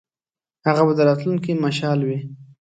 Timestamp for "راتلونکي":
1.09-1.51